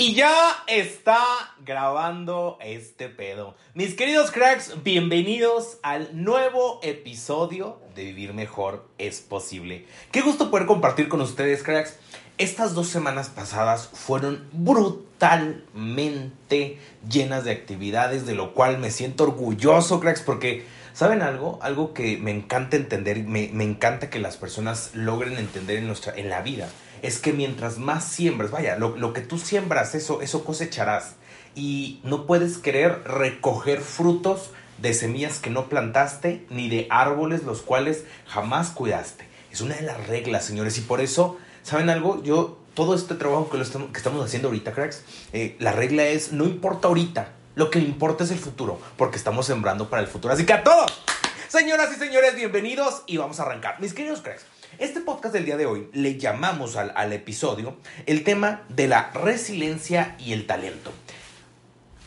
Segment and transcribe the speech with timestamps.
[0.00, 1.18] Y ya está
[1.64, 3.56] grabando este pedo.
[3.74, 9.86] Mis queridos cracks, bienvenidos al nuevo episodio de Vivir Mejor es Posible.
[10.12, 11.96] Qué gusto poder compartir con ustedes, cracks.
[12.38, 16.78] Estas dos semanas pasadas fueron brutalmente
[17.10, 21.58] llenas de actividades, de lo cual me siento orgulloso, cracks, porque ¿saben algo?
[21.60, 26.14] Algo que me encanta entender, me, me encanta que las personas logren entender en, nuestra,
[26.14, 26.68] en la vida
[27.02, 31.16] es que mientras más siembras, vaya, lo, que tú siembras, eso, eso cosecharás.
[31.54, 37.62] Y no puedes querer recoger frutos de semillas que no plantaste, ni de árboles los
[37.62, 39.26] cuales jamás cuidaste.
[39.50, 42.22] Es una de las reglas, señores, y por eso, ¿saben algo?
[42.22, 46.04] Yo, todo este trabajo que, lo estamos, que estamos haciendo ahorita, cracks, eh, la regla
[46.04, 50.08] es, no importa ahorita, lo que importa es el futuro, porque estamos sembrando para el
[50.08, 50.32] futuro.
[50.32, 51.02] Así que a todos,
[51.48, 53.80] señoras y señores, bienvenidos y vamos a arrancar.
[53.80, 54.44] Mis queridos cracks,
[54.78, 60.16] este podcast del día de hoy le llamamos al, episodio el tema de la resiliencia
[60.20, 60.92] y el talento.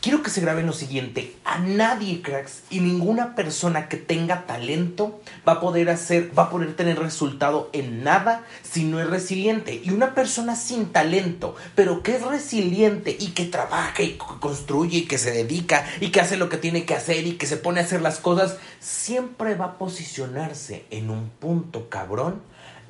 [0.00, 5.20] Quiero que se grabe lo siguiente, a nadie, cracks, y ninguna persona que tenga talento
[5.46, 9.80] va a poder hacer, va a poder tener resultado en nada si no es resiliente.
[9.84, 15.06] Y una persona sin talento, pero que es resiliente y que trabaja y construye y
[15.06, 17.78] que se dedica y que hace lo que tiene que hacer y que se pone
[17.78, 22.40] a hacer las cosas, siempre va a posicionarse en un punto cabrón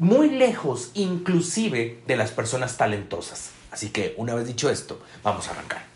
[0.03, 3.53] muy lejos inclusive de las personas talentosas.
[3.71, 5.92] Así que una vez dicho esto, vamos a arrancar.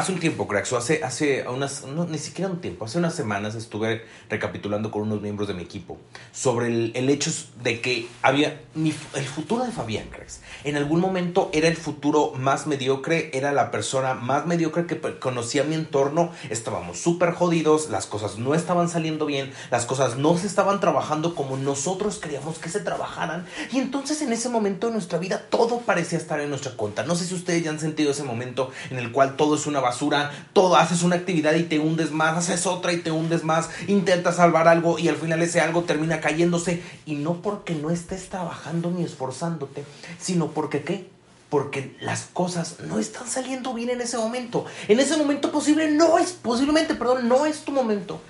[0.00, 3.54] Hace un tiempo, cracks, hace, hace unas, no, ni siquiera un tiempo, hace unas semanas
[3.54, 5.98] estuve recapitulando con unos miembros de mi equipo
[6.32, 7.30] sobre el, hecho
[7.62, 10.40] de que había el futuro de Fabián, cracks.
[10.64, 15.64] En algún momento era el futuro más mediocre, era la persona más mediocre que conocía
[15.64, 20.46] mi entorno, estábamos súper jodidos, las cosas no estaban saliendo bien, las cosas no se
[20.46, 25.18] estaban trabajando como nosotros queríamos que se trabajaran, y entonces en ese momento de nuestra
[25.18, 27.02] vida todo parecía estar en nuestra cuenta.
[27.02, 29.89] No sé si ustedes ya han sentido ese momento en el cual todo es una
[29.90, 33.70] basura, todo haces una actividad y te hundes más, haces otra y te hundes más,
[33.88, 38.28] intentas salvar algo y al final ese algo termina cayéndose y no porque no estés
[38.28, 39.84] trabajando ni esforzándote,
[40.20, 41.08] sino porque qué?
[41.48, 44.64] Porque las cosas no están saliendo bien en ese momento.
[44.86, 48.20] En ese momento posible no es, posiblemente, perdón, no es tu momento.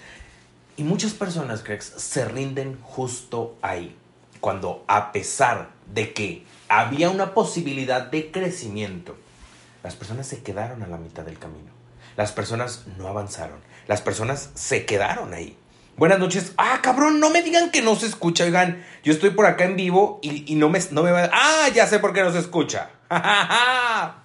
[0.78, 3.94] Y muchas personas, Grex, se rinden justo ahí.
[4.40, 9.14] Cuando a pesar de que había una posibilidad de crecimiento,
[9.82, 11.70] las personas se quedaron a la mitad del camino.
[12.16, 13.60] Las personas no avanzaron.
[13.86, 15.56] Las personas se quedaron ahí.
[15.96, 16.52] Buenas noches.
[16.56, 18.44] Ah, cabrón, no me digan que no se escucha.
[18.44, 21.30] Oigan, yo estoy por acá en vivo y, no, me, no me va a...
[21.32, 22.90] Ah, ya sé por qué no se escucha.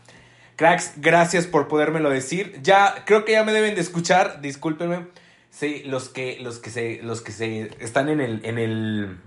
[0.56, 2.60] Cracks, gracias por podérmelo decir.
[2.62, 4.42] Ya, creo que ya me deben de escuchar.
[4.42, 5.08] Discúlpenme.
[5.50, 9.20] Sí, los que, los que se, los que se están en el, en el,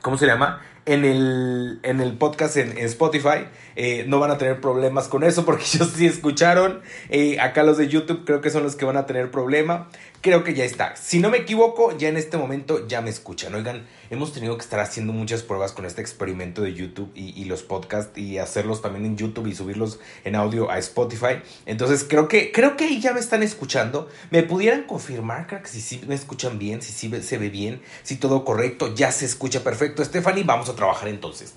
[0.00, 0.60] ¿cómo se llama?
[0.86, 3.46] En el, en el podcast en, Spotify.
[3.76, 6.80] Eh, no van a tener problemas con eso porque ellos sí escucharon.
[7.08, 9.88] Eh, acá los de YouTube creo que son los que van a tener problema
[10.20, 10.96] creo que ya está.
[10.96, 13.54] Si no me equivoco, ya en este momento ya me escuchan.
[13.54, 17.62] Oigan, hemos tenido que estar haciendo muchas pruebas con este experimento de YouTube y, los
[17.62, 21.40] podcasts y hacerlos también en YouTube y subirlos en audio a Spotify.
[21.66, 24.08] Entonces creo que, creo que ahí ya me están escuchando.
[24.30, 28.16] ¿Me pudieran confirmar, que si sí me escuchan bien, si sí se ve bien, si
[28.16, 30.04] todo correcto, ya se escucha perfecto?
[30.04, 31.54] Stephanie, vamos a trabajar entonces.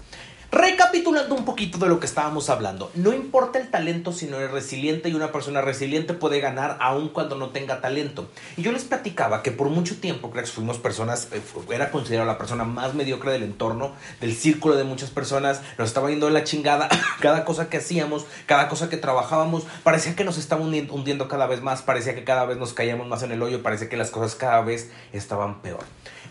[0.53, 4.51] Recapitulando un poquito de lo que estábamos hablando, no importa el talento si no eres
[4.51, 8.29] resiliente y una persona resiliente puede ganar aun cuando no tenga talento.
[8.55, 11.41] Y yo les platicaba que por mucho tiempo, creo que fuimos personas, eh,
[11.71, 16.11] era considerado la persona más mediocre del entorno, del círculo de muchas personas, nos estaba
[16.11, 16.87] yendo de la chingada,
[17.19, 21.63] cada cosa que hacíamos, cada cosa que trabajábamos, parecía que nos estaba hundiendo cada vez
[21.63, 24.35] más, parecía que cada vez nos caíamos más en el hoyo, parecía que las cosas
[24.35, 25.83] cada vez estaban peor.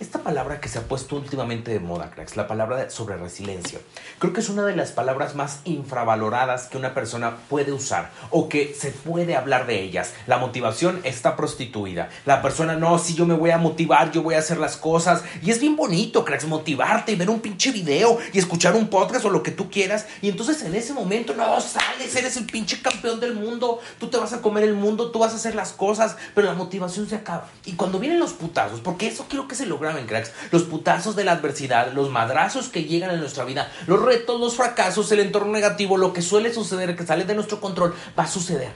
[0.03, 3.79] Esta palabra que se ha puesto últimamente de moda, cracks, la palabra sobre resiliencia,
[4.19, 8.49] creo que es una de las palabras más infravaloradas que una persona puede usar o
[8.49, 10.12] que se puede hablar de ellas.
[10.27, 12.11] La motivación está prostituida.
[12.27, 15.23] La persona, no, si yo me voy a motivar, yo voy a hacer las cosas.
[15.41, 19.25] Y es bien bonito, cracks, motivarte y ver un pinche video y escuchar un podcast
[19.27, 20.09] o lo que tú quieras.
[20.21, 24.17] Y entonces en ese momento, no, sales, eres el pinche campeón del mundo, tú te
[24.17, 27.15] vas a comer el mundo, tú vas a hacer las cosas, pero la motivación se
[27.15, 27.47] acaba.
[27.65, 30.33] Y cuando vienen los putazos, porque eso quiero que se logra cracks.
[30.50, 34.56] Los putazos de la adversidad, los madrazos que llegan en nuestra vida, los retos, los
[34.56, 38.29] fracasos, el entorno negativo, lo que suele suceder, que sale de nuestro control, va a
[38.29, 38.73] suceder.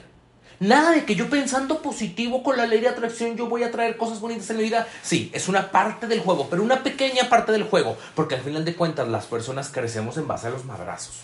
[0.59, 3.95] Nada de que yo pensando positivo con la ley de atracción yo voy a traer
[3.95, 4.87] cosas bonitas en mi vida.
[5.03, 8.65] Sí, es una parte del juego, pero una pequeña parte del juego, porque al final
[8.65, 11.15] de cuentas las personas crecemos en base a los madrazos.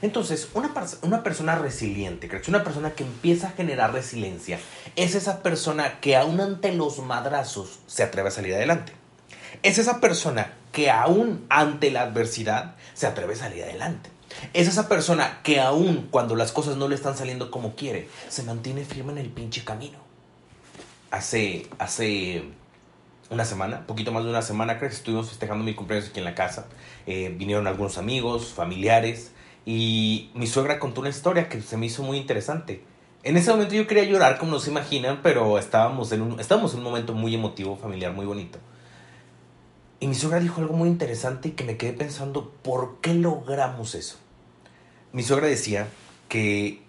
[0.00, 0.72] Entonces, una,
[1.02, 4.58] una persona resiliente, una persona que empieza a generar resiliencia,
[4.94, 8.92] es esa persona que aún ante los madrazos se atreve a salir adelante.
[9.62, 14.10] Es esa persona que aún ante la adversidad se atreve a salir adelante.
[14.52, 18.44] Es esa persona que aún cuando las cosas no le están saliendo como quiere, se
[18.44, 19.98] mantiene firme en el pinche camino.
[21.10, 22.44] Hace, hace
[23.30, 26.34] una semana, poquito más de una semana, creo estuvimos festejando mi cumpleaños aquí en la
[26.34, 26.66] casa.
[27.06, 29.32] Eh, vinieron algunos amigos, familiares,
[29.70, 32.82] y mi suegra contó una historia que se me hizo muy interesante.
[33.22, 36.72] En ese momento yo quería llorar, como no se imaginan, pero estábamos en un, estábamos
[36.72, 38.58] en un momento muy emotivo, familiar, muy bonito.
[40.00, 43.94] Y mi suegra dijo algo muy interesante y que me quedé pensando, ¿por qué logramos
[43.94, 44.16] eso?
[45.12, 45.88] Mi suegra decía
[46.30, 46.80] que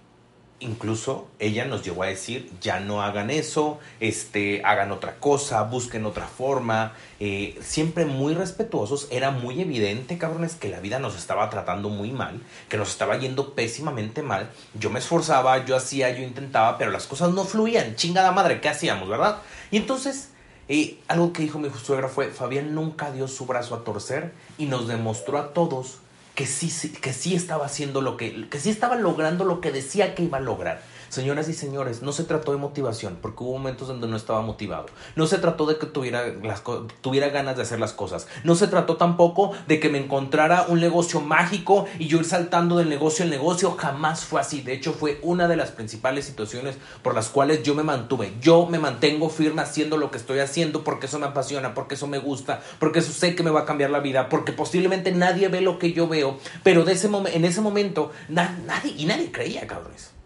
[0.59, 6.05] incluso ella nos llegó a decir, ya no hagan eso, este, hagan otra cosa, busquen
[6.05, 11.49] otra forma, eh, siempre muy respetuosos, era muy evidente, cabrones, que la vida nos estaba
[11.49, 16.23] tratando muy mal, que nos estaba yendo pésimamente mal, yo me esforzaba, yo hacía, yo
[16.23, 19.37] intentaba, pero las cosas no fluían, chingada madre, ¿qué hacíamos, verdad?
[19.71, 20.29] Y entonces,
[20.67, 24.65] eh, algo que dijo mi suegra fue, Fabián nunca dio su brazo a torcer y
[24.65, 25.99] nos demostró a todos
[26.39, 30.15] que sí, que sí estaba haciendo lo que, que sí estaba logrando lo que decía
[30.15, 30.81] que iba a lograr.
[31.09, 34.85] Señoras y señores, no se trató de motivación, porque hubo momentos donde no estaba motivado.
[35.15, 36.63] No se trató de que tuviera, las,
[37.01, 38.27] tuviera ganas de hacer las cosas.
[38.43, 42.77] No se trató tampoco de que me encontrara un negocio mágico y yo ir saltando
[42.77, 43.71] del negocio al negocio.
[43.71, 44.61] Jamás fue así.
[44.61, 48.33] De hecho, fue una de las principales situaciones por las cuales yo me mantuve.
[48.39, 52.07] Yo me mantengo firme haciendo lo que estoy haciendo porque eso me apasiona, porque eso
[52.07, 55.47] me gusta, porque eso sé que me va a cambiar la vida, porque posiblemente nadie
[55.47, 60.18] ve lo que yo veo, pero en ese momento nadie, y nadie creía, cabrones.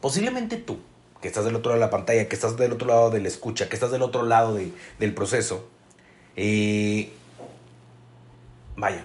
[0.00, 0.78] Posiblemente tú,
[1.20, 3.28] que estás del otro lado de la pantalla, que estás del otro lado de la
[3.28, 4.58] escucha, que estás del otro lado
[4.98, 5.68] del proceso,
[6.36, 7.12] eh,
[8.76, 9.04] vaya,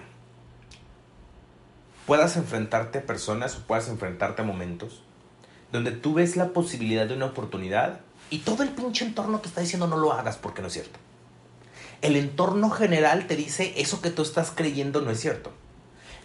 [2.06, 5.02] puedas enfrentarte a personas o puedas enfrentarte a momentos
[5.72, 8.00] donde tú ves la posibilidad de una oportunidad
[8.30, 10.98] y todo el pinche entorno te está diciendo no lo hagas porque no es cierto.
[12.02, 15.52] El entorno general te dice eso que tú estás creyendo no es cierto.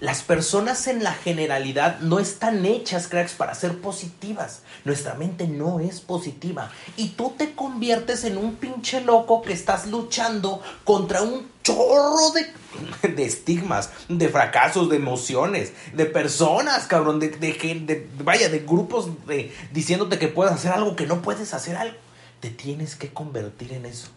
[0.01, 4.63] Las personas en la generalidad no están hechas, cracks, para ser positivas.
[4.83, 6.71] Nuestra mente no es positiva.
[6.98, 13.09] Y tú te conviertes en un pinche loco que estás luchando contra un chorro de,
[13.15, 19.54] de estigmas, de fracasos, de emociones, de personas, cabrón, de, de, vaya, de grupos de,
[19.71, 21.97] diciéndote que puedes hacer algo que no puedes hacer algo.
[22.39, 24.07] Te tienes que convertir en eso.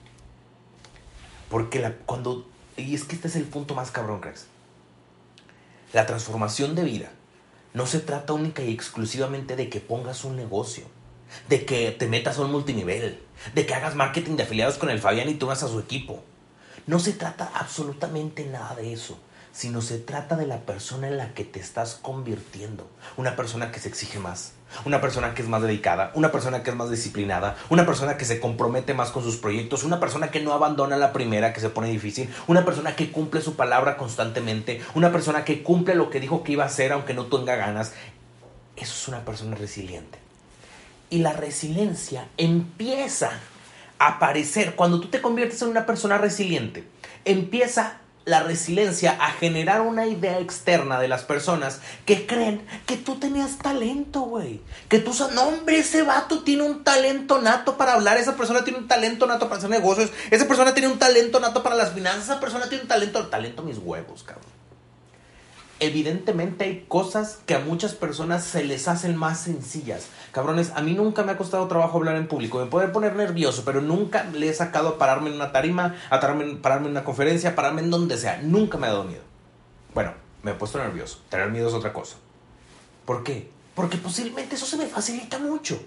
[1.50, 2.48] Porque la, cuando...
[2.78, 4.46] Y es que este es el punto más cabrón, cracks
[5.94, 7.10] la transformación de vida
[7.72, 10.84] no se trata única y exclusivamente de que pongas un negocio,
[11.48, 13.20] de que te metas a un multinivel,
[13.54, 16.22] de que hagas marketing de afiliados con el Fabián y tú vas a su equipo.
[16.86, 19.18] No se trata absolutamente nada de eso
[19.54, 22.90] sino se trata de la persona en la que te estás convirtiendo.
[23.16, 24.52] Una persona que se exige más,
[24.84, 28.24] una persona que es más dedicada, una persona que es más disciplinada, una persona que
[28.24, 31.70] se compromete más con sus proyectos, una persona que no abandona la primera que se
[31.70, 36.20] pone difícil, una persona que cumple su palabra constantemente, una persona que cumple lo que
[36.20, 37.92] dijo que iba a hacer aunque no tenga ganas.
[38.76, 40.18] Eso es una persona resiliente.
[41.10, 43.30] Y la resiliencia empieza
[43.98, 46.84] a aparecer cuando tú te conviertes en una persona resiliente.
[47.24, 53.16] Empieza la resiliencia a generar una idea externa de las personas que creen que tú
[53.16, 54.60] tenías talento, güey.
[54.88, 58.78] Que tú, no, hombre, ese vato tiene un talento nato para hablar, esa persona tiene
[58.78, 62.24] un talento nato para hacer negocios, esa persona tiene un talento nato para las finanzas,
[62.24, 64.54] esa persona tiene un talento, talento mis huevos, cabrón
[65.80, 70.08] evidentemente hay cosas que a muchas personas se les hacen más sencillas.
[70.32, 72.58] Cabrones, a mí nunca me ha costado trabajo hablar en público.
[72.58, 76.20] Me puede poner nervioso, pero nunca le he sacado a pararme en una tarima, a
[76.20, 78.40] pararme, pararme en una conferencia, pararme en donde sea.
[78.42, 79.22] Nunca me ha dado miedo.
[79.94, 81.20] Bueno, me he puesto nervioso.
[81.28, 82.16] Tener miedo es otra cosa.
[83.04, 83.50] ¿Por qué?
[83.74, 85.80] Porque posiblemente eso se me facilita mucho.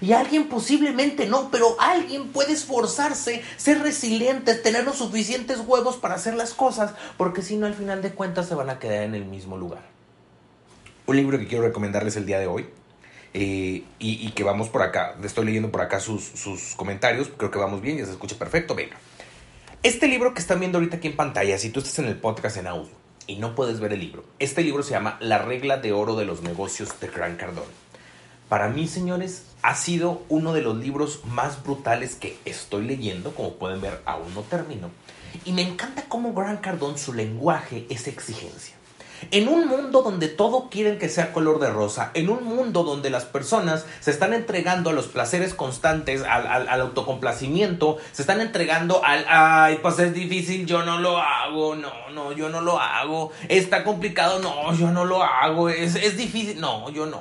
[0.00, 6.14] Y alguien posiblemente no, pero alguien puede esforzarse, ser resiliente, tener los suficientes huevos para
[6.14, 9.14] hacer las cosas, porque si no al final de cuentas se van a quedar en
[9.14, 9.82] el mismo lugar.
[11.06, 12.66] Un libro que quiero recomendarles el día de hoy,
[13.34, 16.32] eh, y, que vamos por acá, estoy leyendo por acá sus,
[16.76, 18.96] comentarios, creo que vamos bien, ya se escucha perfecto, venga.
[19.82, 22.56] Este libro que están viendo ahorita aquí en pantalla, si tú estás en el podcast
[22.56, 22.90] en audio
[23.26, 26.24] y no puedes ver el libro, este libro se llama La regla de oro de
[26.24, 27.87] los negocios de Gran Cardone.
[28.48, 33.54] Para mí, señores, ha sido uno de los libros más brutales que estoy leyendo, como
[33.54, 34.90] pueden ver, aún no termino.
[35.44, 38.74] Y me encanta cómo Grant Cardone, su lenguaje es exigencia.
[39.30, 43.10] En un mundo donde todo quieren que sea color de rosa, en un mundo donde
[43.10, 49.26] las personas se están entregando a los placeres constantes, al, autocomplacimiento, se están entregando al,
[49.28, 53.82] ay, pues es difícil, yo no lo hago, no, no, yo no lo hago, está
[53.82, 57.20] complicado, no, yo no lo hago, es, es difícil, no, yo no.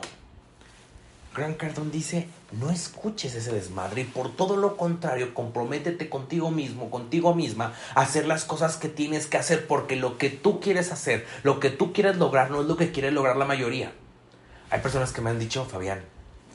[1.38, 6.90] Grant Cardone dice, no escuches ese desmadre y por todo lo contrario, comprométete contigo mismo,
[6.90, 10.92] contigo misma, a hacer las cosas que tienes que hacer porque lo que tú quieres
[10.92, 13.94] hacer, lo que tú quieres lograr no es lo que quiere lograr la mayoría.
[14.72, 16.04] Hay personas que me han dicho, Fabián,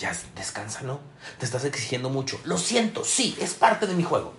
[0.01, 0.99] ya descansa, ¿no?
[1.39, 2.41] Te estás exigiendo mucho.
[2.45, 4.35] Lo siento, sí, es parte de mi juego.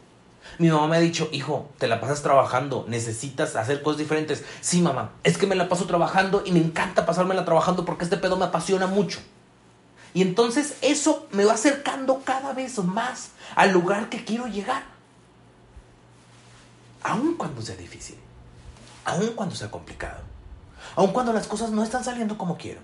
[0.60, 4.44] Mi mamá me ha dicho, hijo, te la pasas trabajando, necesitas hacer cosas diferentes.
[4.60, 8.18] Sí, mamá, es que me la paso trabajando y me encanta pasármela trabajando porque este
[8.18, 9.22] pedo me apasiona mucho.
[10.14, 14.84] Y entonces eso me va acercando cada vez más al lugar que quiero llegar.
[17.02, 18.18] Aun cuando sea difícil,
[19.06, 20.22] aun cuando sea complicado,
[20.96, 22.80] aun cuando las cosas no están saliendo como quiero.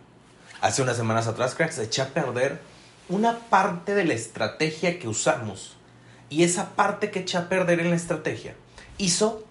[0.62, 2.60] Hace unas semanas atrás, cracks, eché a perder
[3.08, 5.78] una parte de la estrategia que usamos.
[6.30, 8.56] Y esa parte que eché a perder en la estrategia
[8.98, 9.44] hizo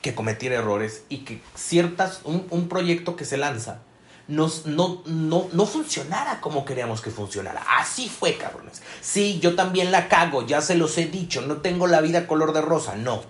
[0.00, 3.80] que cometiera errores y que ciertas, un, un proyecto que se lanza
[4.28, 7.62] nos, no, no, no funcionara como queríamos que funcionara.
[7.78, 8.82] Así fue, cabrones.
[9.00, 12.52] Sí, yo también la cago, ya se los he dicho, no tengo la vida color
[12.52, 13.22] de rosa, no.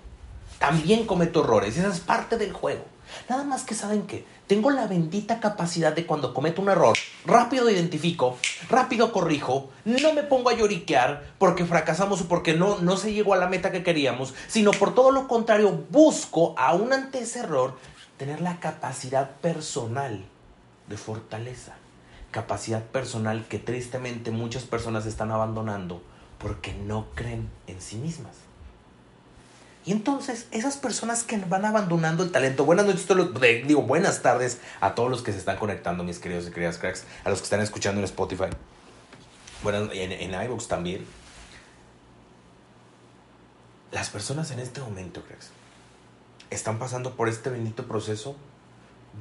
[0.59, 2.85] También cometo errores, esa es parte del juego.
[3.29, 7.71] Nada más que saben que tengo la bendita capacidad de cuando cometo un error, rápido
[7.71, 8.37] identifico,
[8.69, 13.35] rápido corrijo, no me pongo a lloriquear porque fracasamos o porque no, no se llegó
[13.35, 17.79] a la meta que queríamos, sino por todo lo contrario, busco, aún ante ese error,
[18.17, 20.25] tener la capacidad personal
[20.88, 21.75] de fortaleza,
[22.31, 26.03] capacidad personal que tristemente muchas personas están abandonando
[26.38, 28.35] porque no creen en sí mismas.
[29.87, 33.07] Y entonces, esas personas que van abandonando el talento, buenas noches,
[33.67, 37.05] digo buenas tardes a todos los que se están conectando, mis queridos y queridas cracks,
[37.23, 38.49] a los que están escuchando en Spotify,
[39.62, 41.07] bueno, en, en iVoox también.
[43.93, 45.50] Las personas en este momento, cracks,
[46.50, 48.37] están pasando por este bendito proceso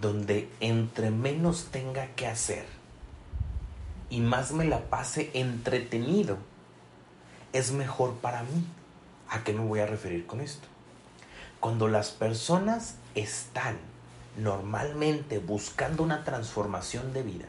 [0.02, 2.66] donde entre menos tenga que hacer
[4.10, 6.38] y más me la pase entretenido,
[7.52, 8.64] es mejor para mí.
[9.28, 10.68] ¿A qué me voy a referir con esto?
[11.60, 13.78] Cuando las personas están
[14.38, 17.46] normalmente buscando una transformación de vida,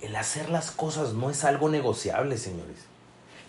[0.00, 2.86] el hacer las cosas no es algo negociable, señores.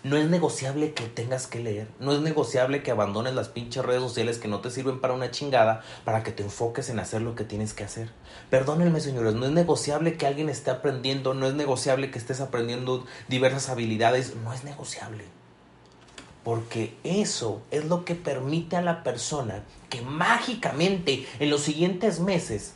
[0.02, 1.86] No es negociable que tengas que leer.
[1.98, 5.30] No es negociable que abandones las pinches redes sociales que no te sirven para una
[5.30, 8.10] chingada para que te enfoques en hacer lo que tienes que hacer.
[8.48, 13.04] Perdónenme, señores, no es negociable que alguien esté aprendiendo, no es negociable que estés aprendiendo
[13.28, 15.24] diversas habilidades, no es negociable.
[16.44, 22.72] Porque eso es lo que permite a la persona que mágicamente en los siguientes meses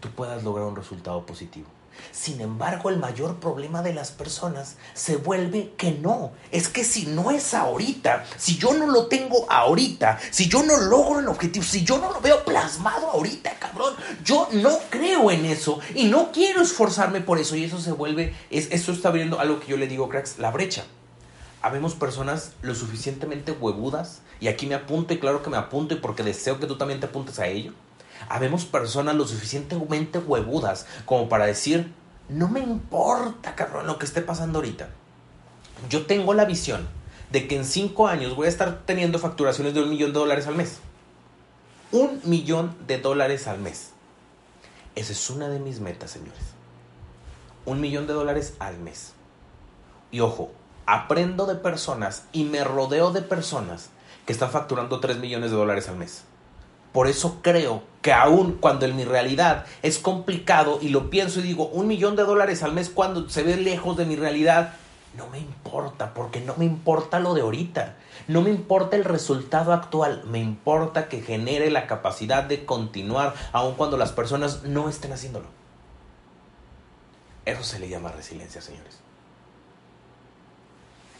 [0.00, 1.66] tú puedas lograr un resultado positivo.
[2.10, 6.32] Sin embargo, el mayor problema de las personas se vuelve que no.
[6.50, 10.76] Es que si no es ahorita, si yo no lo tengo ahorita, si yo no
[10.76, 13.94] logro el objetivo, si yo no lo veo plasmado ahorita, cabrón,
[14.24, 17.56] yo no creo en eso y no quiero esforzarme por eso.
[17.56, 20.50] Y eso se vuelve, es, eso está abriendo algo que yo le digo, cracks, la
[20.50, 20.84] brecha.
[21.60, 25.98] Habemos personas lo suficientemente huevudas, y aquí me apunto y claro que me apunto y
[25.98, 27.72] porque deseo que tú también te apuntes a ello
[28.28, 31.92] habemos personas lo suficientemente huevudas como para decir,
[32.28, 34.88] no me importa, cabrón, lo que esté pasando ahorita.
[35.88, 36.88] Yo tengo la visión
[37.30, 40.46] de que en cinco años voy a estar teniendo facturaciones de un millón de dólares
[40.46, 40.78] al mes.
[41.90, 43.90] Un millón de dólares al mes.
[44.94, 46.42] Esa es una de mis metas, señores.
[47.64, 49.14] Un millón de dólares al mes.
[50.10, 50.52] Y ojo,
[50.86, 53.90] aprendo de personas y me rodeo de personas
[54.26, 56.24] que están facturando 3 millones de dólares al mes.
[56.92, 61.44] Por eso creo que aún cuando en mi realidad es complicado y lo pienso y
[61.44, 64.74] digo, un millón de dólares al mes cuando se ve lejos de mi realidad,
[65.16, 67.96] no me importa, porque no me importa lo de ahorita,
[68.28, 73.74] no me importa el resultado actual, me importa que genere la capacidad de continuar aun
[73.74, 75.46] cuando las personas no estén haciéndolo.
[77.44, 79.00] Eso se le llama resiliencia, señores.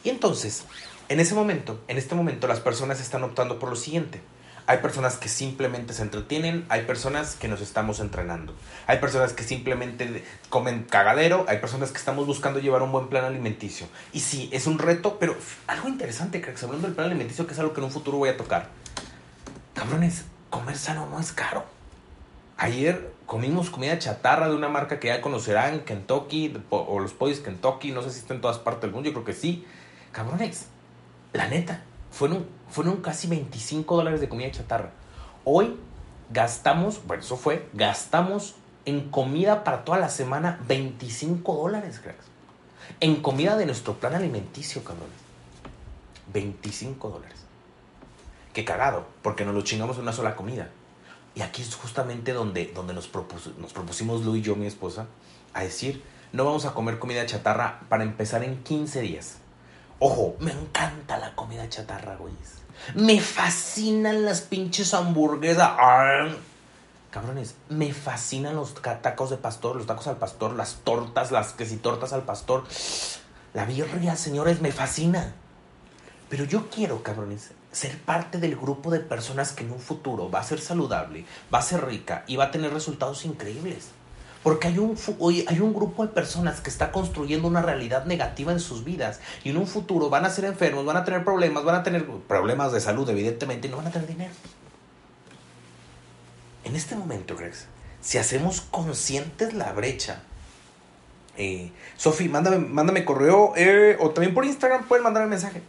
[0.05, 0.64] Y entonces,
[1.09, 4.21] en ese momento, en este momento, las personas están optando por lo siguiente
[4.66, 8.54] hay personas que simplemente se entretienen, hay personas que nos estamos entrenando,
[8.87, 13.25] hay personas que simplemente comen cagadero, hay personas que estamos buscando llevar un buen plan
[13.25, 13.87] alimenticio.
[14.12, 17.59] Y sí, es un reto, pero algo interesante, cracks, hablando del plan alimenticio, que es
[17.59, 18.69] algo que en un futuro voy a tocar.
[19.75, 21.64] Cabrones, comer sano no es caro.
[22.57, 27.90] Ayer comimos comida chatarra de una marca que ya conocerán, Kentucky, o los pollos Kentucky,
[27.90, 29.66] no sé si está en todas partes del mundo, yo creo que sí.
[30.12, 30.66] Cabrones,
[31.33, 34.90] la neta, fueron, fueron casi 25 dólares de comida chatarra.
[35.45, 35.76] Hoy
[36.31, 38.54] gastamos, bueno, eso fue, gastamos
[38.85, 42.26] en comida para toda la semana 25 dólares, cracks.
[43.00, 45.11] En comida de nuestro plan alimenticio, cabrones.
[46.33, 47.38] 25 dólares.
[48.52, 50.69] Qué cagado, porque nos lo chingamos en una sola comida.
[51.35, 53.11] Y aquí es justamente donde, donde nos,
[53.59, 55.07] nos propusimos Lu y yo, mi esposa,
[55.54, 56.02] a decir,
[56.33, 59.42] no vamos a comer comida chatarra para empezar en 15 días.
[60.05, 62.35] Ojo, me encanta la comida chatarra, güey.
[62.97, 65.71] Me fascinan las pinches hamburguesas.
[67.13, 72.13] Cabrones, me fascinan los tacos de pastor, los tacos al pastor, las tortas, las quesitortas
[72.13, 72.65] al pastor.
[73.55, 75.35] La birria, señores, me fascina.
[76.29, 80.41] Pero yo quiero, cabrones, ser parte del grupo de personas que en un futuro va
[80.41, 83.91] a ser saludable, va a ser rica y va a tener resultados increíbles.
[84.43, 84.97] Porque hay un,
[85.47, 89.51] hay un grupo de personas que está construyendo una realidad negativa en sus vidas y
[89.51, 92.73] en un futuro van a ser enfermos, van a tener problemas, van a tener problemas
[92.73, 94.33] de salud evidentemente y no van a tener dinero.
[96.65, 97.67] En este momento, Grex,
[98.01, 100.23] si hacemos conscientes la brecha,
[101.37, 105.63] eh, Sofi, mándame, mándame correo eh, o también por Instagram pueden mandarme mensaje.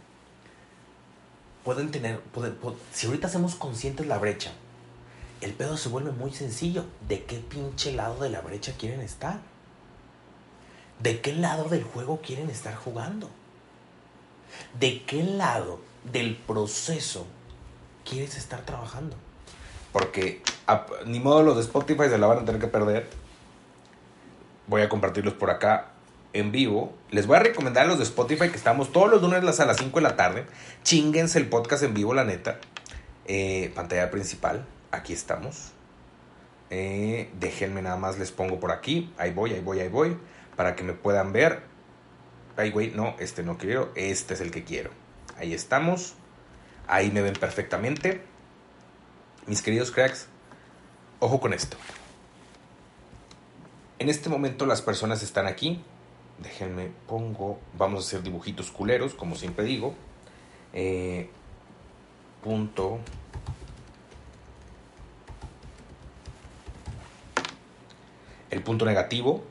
[1.64, 2.20] Pueden tener,
[2.92, 4.52] si ahorita hacemos conscientes la brecha,
[5.40, 6.84] el pedo se vuelve muy sencillo.
[7.08, 9.40] ¿De qué pinche lado de la brecha quieren estar?
[11.00, 13.30] ¿De qué lado del juego quieren estar jugando?
[14.78, 17.26] ¿De qué lado del proceso
[18.08, 19.16] quieres estar trabajando?
[19.92, 20.42] Porque
[21.06, 23.08] ni modo los de Spotify se la van a tener que perder.
[24.66, 25.90] Voy a compartirlos por acá
[26.32, 26.94] en vivo.
[27.10, 29.76] Les voy a recomendar a los de Spotify que estamos todos los lunes a las
[29.76, 30.46] 5 de la tarde.
[30.82, 32.58] Chinguense el podcast en vivo, la neta.
[33.26, 35.72] Eh, pantalla principal aquí estamos.
[36.70, 39.12] Eh, déjenme nada más, les pongo por aquí.
[39.18, 40.16] Ahí voy, ahí voy, ahí voy.
[40.56, 41.62] Para que me puedan ver.
[42.56, 43.92] Ay, güey, no, este no quiero.
[43.94, 44.90] Este es el que quiero.
[45.36, 46.14] Ahí estamos.
[46.86, 48.22] Ahí me ven perfectamente.
[49.46, 50.28] Mis queridos cracks,
[51.20, 51.76] ojo con esto.
[53.98, 55.82] En este momento las personas están aquí.
[56.38, 57.58] Déjenme, pongo.
[57.76, 59.94] Vamos a hacer dibujitos culeros, como siempre digo.
[60.72, 61.30] Eh,
[62.42, 63.00] punto
[68.54, 69.42] el punto negativo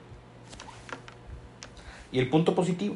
[2.10, 2.96] y el punto positivo.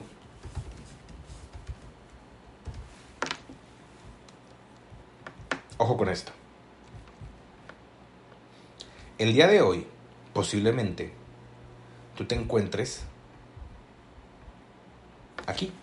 [5.78, 6.32] Ojo con esto.
[9.18, 9.86] El día de hoy,
[10.34, 11.12] posiblemente,
[12.16, 13.04] tú te encuentres
[15.46, 15.74] aquí.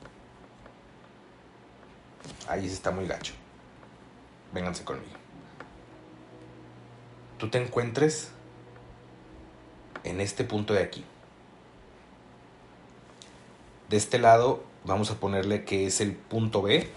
[2.49, 3.35] Ahí se está muy gacho.
[4.55, 5.18] Vénganse conmigo.
[7.37, 8.34] Tú te encuentres
[10.05, 11.05] en este punto de aquí.
[13.88, 16.88] De este lado vamos a ponerle que es el punto B.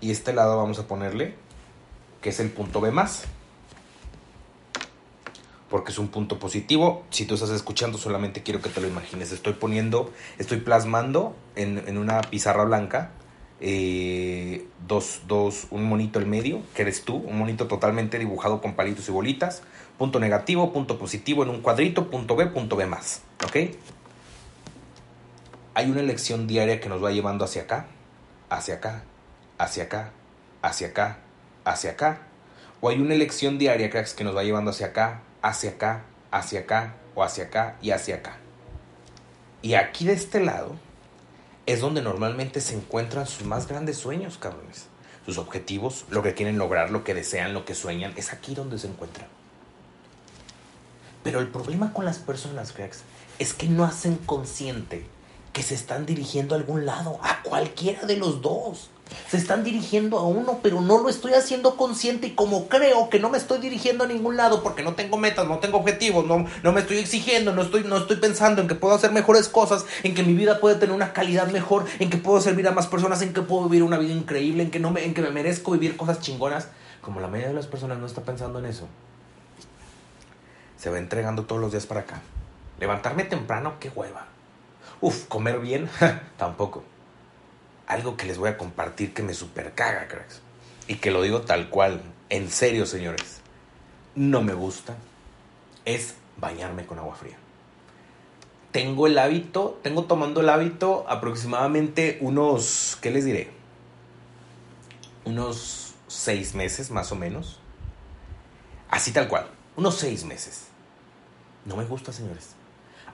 [0.00, 1.34] Y este lado vamos a ponerle
[2.20, 3.24] que es el punto B más.
[5.70, 7.04] Porque es un punto positivo.
[7.10, 9.32] Si tú estás escuchando, solamente quiero que te lo imagines.
[9.32, 13.10] Estoy poniendo, estoy plasmando en, en una pizarra blanca
[13.60, 18.74] eh, dos, dos, un monito el medio, que eres tú, un monito totalmente dibujado con
[18.74, 19.62] palitos y bolitas,
[19.98, 23.56] punto negativo, punto positivo en un cuadrito, punto B, punto B más, ¿ok?
[25.74, 27.86] Hay una elección diaria que nos va llevando hacia acá,
[28.48, 29.04] hacia acá,
[29.58, 30.10] hacia acá,
[30.62, 31.18] hacia acá,
[31.64, 32.18] hacia acá,
[32.80, 36.94] o hay una elección diaria, que nos va llevando hacia acá, hacia acá, hacia acá,
[37.14, 38.36] o hacia acá y hacia acá.
[39.62, 40.76] Y aquí de este lado
[41.66, 44.86] es donde normalmente se encuentran sus más grandes sueños, cabrones.
[45.26, 48.78] Sus objetivos, lo que quieren lograr, lo que desean, lo que sueñan, es aquí donde
[48.78, 49.26] se encuentran.
[51.24, 53.00] Pero el problema con las personas, cracks,
[53.40, 55.04] es que no hacen consciente
[55.52, 58.90] que se están dirigiendo a algún lado, a cualquiera de los dos
[59.28, 63.18] se están dirigiendo a uno, pero no lo estoy haciendo consciente y como creo que
[63.18, 66.46] no me estoy dirigiendo a ningún lado porque no tengo metas, no tengo objetivos, no,
[66.62, 69.84] no me estoy exigiendo, no estoy, no estoy pensando en que puedo hacer mejores cosas,
[70.02, 72.86] en que mi vida puede tener una calidad mejor, en que puedo servir a más
[72.86, 75.30] personas, en que puedo vivir una vida increíble, en que, no me, en que me
[75.30, 76.68] merezco vivir cosas chingonas.
[77.00, 78.88] Como la mayoría de las personas no está pensando en eso,
[80.76, 82.20] se va entregando todos los días para acá.
[82.80, 84.26] Levantarme temprano, qué hueva.
[85.00, 85.88] Uf, comer bien,
[86.36, 86.82] tampoco
[87.86, 90.40] algo que les voy a compartir que me super caga, cracks.
[90.88, 93.40] Y que lo digo tal cual, en serio, señores.
[94.14, 94.96] No me gusta.
[95.84, 97.36] Es bañarme con agua fría.
[98.72, 103.50] Tengo el hábito, tengo tomando el hábito aproximadamente unos, ¿qué les diré?
[105.24, 107.60] Unos seis meses más o menos.
[108.90, 110.66] Así tal cual, unos seis meses.
[111.64, 112.50] No me gusta, señores.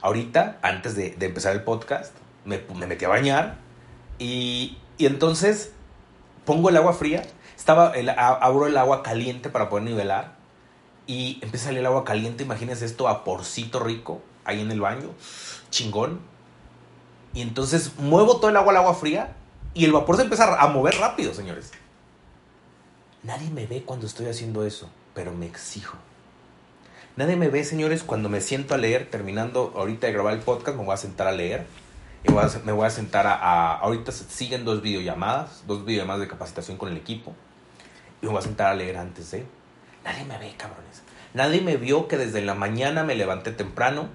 [0.01, 2.13] Ahorita, antes de, empezar el podcast,
[2.45, 3.62] me, me metí a bañar
[4.23, 5.73] y, entonces
[6.45, 7.25] pongo el agua fría,
[7.57, 10.37] estaba el, abro el agua caliente para poder nivelar
[11.07, 15.11] y empieza a salir el agua caliente, imagínense esto vaporcito rico ahí en el baño,
[15.71, 16.21] chingón.
[17.35, 19.35] Y entonces muevo todo el agua al agua fría
[19.75, 21.73] y el vapor se empieza a mover rápido, señores.
[23.25, 25.97] Nadie me ve cuando estoy haciendo eso, pero me exijo.
[27.17, 30.77] Nadie me ve, señores, cuando me siento a leer, terminando ahorita de grabar el podcast,
[30.77, 31.67] me voy a sentar a leer.
[32.25, 32.31] Y
[32.65, 36.89] me voy a sentar a, a, Ahorita siguen dos videollamadas, dos videollamadas de capacitación con
[36.89, 37.35] el equipo.
[38.21, 39.45] Y me voy a sentar a leer antes de...
[40.05, 41.03] Nadie me ve, cabrones.
[41.35, 44.09] Nadie me vio que desde la mañana me levanté temprano,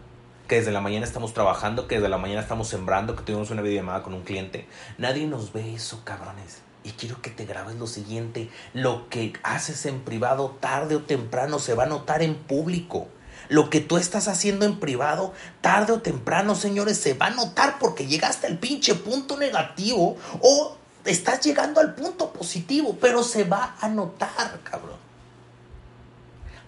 [0.48, 3.62] que desde la mañana estamos trabajando, que desde la mañana estamos sembrando, que tuvimos una
[3.62, 4.68] videollamada con un cliente.
[4.98, 6.62] Nadie nos ve eso, cabrones.
[6.84, 11.60] Y quiero que te grabes lo siguiente, lo que haces en privado tarde o temprano
[11.60, 13.10] se va a notar en público.
[13.50, 17.80] Lo que tú estás haciendo en privado, tarde o temprano, señores, se va a notar
[17.80, 23.78] porque llegaste al pinche punto negativo o estás llegando al punto positivo, pero se va
[23.80, 24.98] a notar, cabrón.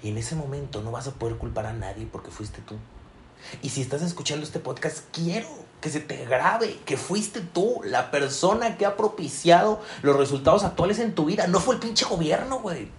[0.01, 2.75] Y en ese momento no vas a poder culpar a nadie porque fuiste tú.
[3.61, 5.47] Y si estás escuchando este podcast, quiero
[5.81, 10.99] que se te grabe que fuiste tú la persona que ha propiciado los resultados actuales
[10.99, 11.47] en tu vida.
[11.47, 12.89] No fue el pinche gobierno, güey.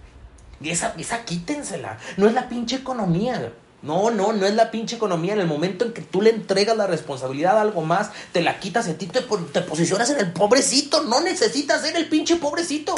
[0.61, 1.97] Y esa, esa quítensela.
[2.17, 3.51] No es la pinche economía.
[3.81, 5.33] No, no, no es la pinche economía.
[5.33, 8.59] En el momento en que tú le entregas la responsabilidad a algo más, te la
[8.59, 11.03] quitas a ti te, te posicionas en el pobrecito.
[11.03, 12.95] No necesitas ser el pinche pobrecito.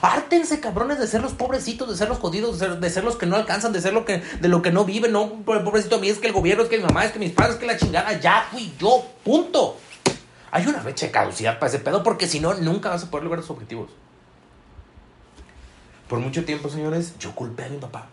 [0.00, 3.36] Ártense, cabrones, de ser los pobrecitos, de ser los jodidos, de ser, los que no
[3.36, 5.12] alcanzan, de ser lo que, de lo que no viven.
[5.12, 7.32] No, pobrecito a mí es que el gobierno, es que mi mamá, es que mis
[7.32, 8.18] padres, es que la chingada.
[8.18, 9.76] Ya fui yo, punto.
[10.50, 13.24] Hay una fecha de caducidad para ese pedo porque si no, nunca vas a poder
[13.24, 13.90] lograr tus objetivos.
[16.12, 18.08] Por mucho tiempo, señores, yo culpé a mi papá.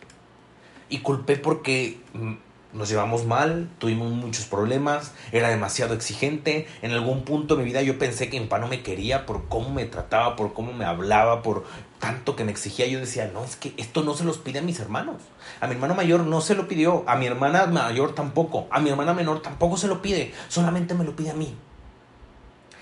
[0.88, 2.36] Y culpé porque mm,
[2.72, 6.66] nos llevamos mal, tuvimos muchos problemas, era demasiado exigente.
[6.82, 9.50] En algún punto de mi vida yo pensé que mi papá no me quería por
[9.50, 11.66] cómo me trataba, por cómo me hablaba, por
[12.00, 12.88] tanto que me exigía.
[12.88, 15.18] Yo decía, no, es que esto no se los pide a mis hermanos.
[15.60, 18.92] A mi hermano mayor no se lo pidió, a mi hermana mayor tampoco, a mi
[18.92, 21.54] hermana menor tampoco se lo pide, solamente me lo pide a mí.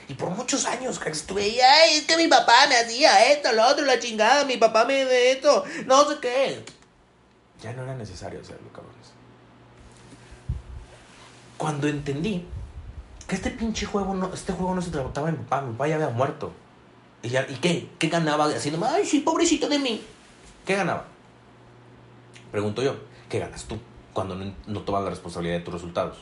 [0.08, 3.52] Y por muchos años que estuve ahí, ay, es que mi papá me hacía esto,
[3.52, 6.66] lo otro, la chingada, mi papá me de esto, no sé qué.
[7.62, 9.18] Ya no era necesario hacerlo, cabrones
[11.58, 12.46] cuando entendí
[13.28, 15.88] que este pinche juego no, este juego no se trataba de mi papá, mi papá
[15.88, 16.54] ya había muerto.
[17.24, 17.90] ¿Y, ya, ¿y qué?
[18.00, 18.86] ¿Qué ganaba haciendo?
[18.86, 20.02] Ay, sí, pobrecito de mí.
[20.66, 21.06] ¿Qué ganaba?
[22.52, 22.96] Pregunto yo,
[23.28, 23.78] ¿qué ganas tú
[24.14, 26.18] cuando no, no tomas la responsabilidad de tus resultados?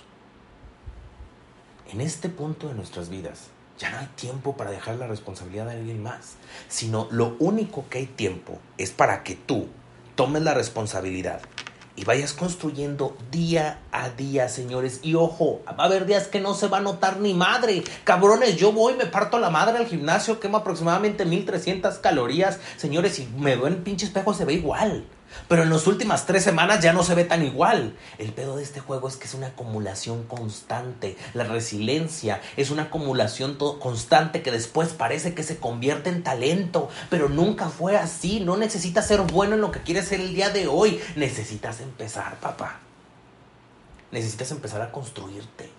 [1.91, 5.73] En este punto de nuestras vidas, ya no hay tiempo para dejar la responsabilidad de
[5.73, 6.35] alguien más,
[6.67, 9.67] sino lo único que hay tiempo es para que tú
[10.15, 11.41] tomes la responsabilidad
[11.97, 14.99] y vayas construyendo día a día, señores.
[15.01, 17.83] Y ojo, va a haber días que no se va a notar ni madre.
[18.03, 22.59] Cabrones, yo voy, me parto la madre al gimnasio, quemo aproximadamente 1300 calorías.
[22.75, 25.05] Señores, y me veo en pinche espejo, se ve igual.
[25.47, 27.95] Pero en las últimas tres semanas ya no se ve tan igual.
[28.17, 31.17] El pedo de este juego es que es una acumulación constante.
[31.33, 36.89] La resiliencia es una acumulación constante que después parece que se convierte en talento.
[37.09, 38.39] Pero nunca fue así.
[38.39, 40.99] No necesitas ser bueno en lo que quieres ser el día de hoy.
[41.15, 42.79] Necesitas empezar, papá.
[44.11, 45.74] Necesitas empezar a construirte.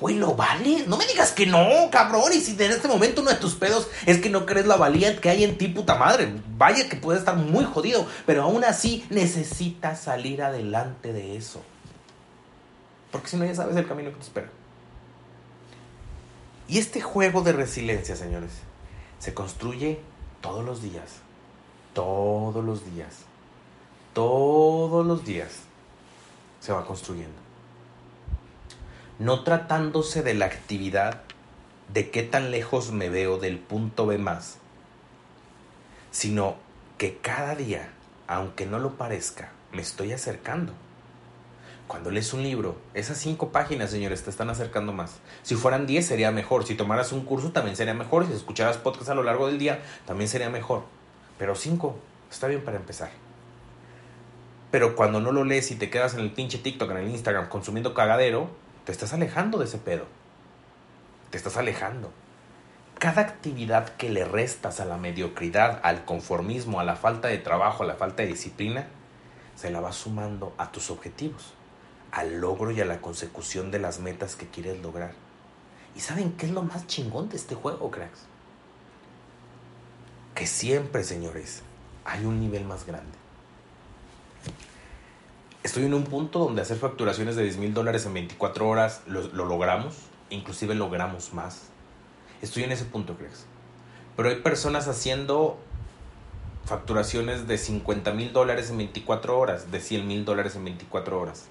[0.00, 0.84] Güey, ¿lo vale?
[0.86, 2.32] No me digas que no, cabrón.
[2.32, 5.16] Y si en este momento uno de tus pedos es que no crees la valía
[5.20, 6.34] que hay en ti, puta madre.
[6.56, 8.06] Vaya que puede estar muy jodido.
[8.26, 11.62] Pero aún así necesitas salir adelante de eso.
[13.12, 14.50] Porque si no, ya sabes el camino que te espera.
[16.66, 18.50] Y este juego de resiliencia, señores,
[19.20, 20.00] se construye
[20.40, 21.20] todos los días.
[21.92, 23.18] Todos los días.
[24.12, 25.50] Todos los días
[26.60, 27.43] se va construyendo
[29.18, 31.22] no tratándose de la actividad
[31.92, 34.58] de qué tan lejos me veo del punto B más,
[36.10, 36.56] sino
[36.98, 37.90] que cada día,
[38.26, 40.72] aunque no lo parezca, me estoy acercando.
[41.86, 45.16] Cuando lees un libro, esas cinco páginas, señores, te están acercando más.
[45.42, 46.64] Si fueran diez, sería mejor.
[46.64, 48.26] Si tomaras un curso, también sería mejor.
[48.26, 50.84] Si escucharas podcast a lo largo del día, también sería mejor.
[51.38, 51.96] Pero cinco,
[52.30, 53.10] está bien para empezar.
[54.70, 57.48] Pero cuando no lo lees y te quedas en el pinche TikTok, en el Instagram,
[57.50, 58.48] consumiendo cagadero,
[58.84, 60.06] te estás alejando de ese pedo.
[61.30, 62.12] Te estás alejando.
[62.98, 67.82] Cada actividad que le restas a la mediocridad, al conformismo, a la falta de trabajo,
[67.82, 68.86] a la falta de disciplina,
[69.56, 71.54] se la va sumando a tus objetivos,
[72.12, 75.12] al logro y a la consecución de las metas que quieres lograr.
[75.96, 78.26] ¿Y saben qué es lo más chingón de este juego, cracks?
[80.34, 81.62] Que siempre, señores,
[82.04, 83.23] hay un nivel más grande
[85.64, 89.22] estoy en un punto donde hacer facturaciones de 10 mil dólares en 24 horas lo,
[89.32, 89.96] logramos,
[90.30, 91.62] inclusive logramos más.
[92.42, 93.46] Estoy en ese punto, ¿crees?
[94.14, 95.58] Pero hay personas haciendo
[96.66, 101.46] facturaciones de 50 mil dólares en 24 horas, de 100 mil dólares en 24 horas.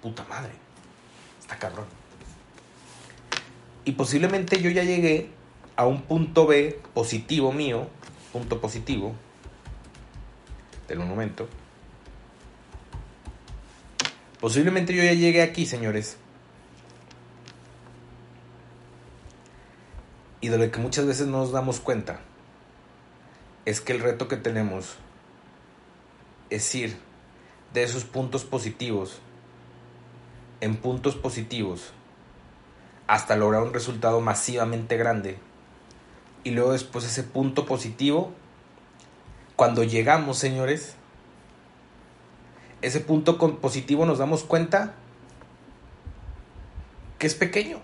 [0.00, 0.52] Puta madre,
[1.40, 1.86] está cabrón.
[3.84, 5.30] Y posiblemente yo ya llegué
[5.76, 7.88] a un punto B positivo mío,
[8.32, 9.14] punto positivo,
[10.86, 11.48] del un momento,
[14.44, 16.18] Posiblemente yo ya llegué aquí, señores.
[20.42, 22.20] Y de lo que muchas veces no nos damos cuenta
[23.64, 24.96] es que el reto que tenemos
[26.50, 26.98] es ir
[27.72, 29.18] de esos puntos positivos
[30.60, 31.94] en puntos positivos
[33.06, 35.38] hasta lograr un resultado masivamente grande.
[36.42, 38.34] Y luego después ese punto positivo,
[39.56, 40.96] cuando llegamos, señores,
[42.84, 44.94] ese punto positivo nos damos cuenta
[47.18, 47.78] que es pequeño,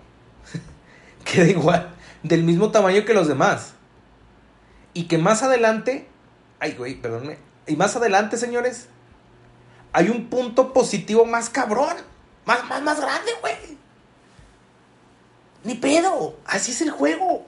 [1.25, 3.73] que da igual, del mismo tamaño que los demás.
[4.93, 6.07] Y que más adelante,
[6.59, 8.87] ay güey, perdónme, y más adelante, señores,
[9.93, 11.95] hay un punto positivo más cabrón,
[12.45, 13.77] más, más, más grande, güey.
[15.63, 17.45] Ni pedo, así es el juego.